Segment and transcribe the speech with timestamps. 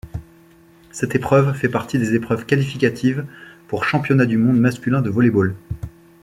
[0.89, 3.23] Cette épreuve fait partie des épreuves qualificatives
[3.67, 5.53] pour Championnat du monde masculin de volley-ball.